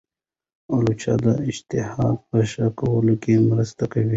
[0.73, 4.09] الوچه د اشتها په ښه کولو کې مرسته کوي.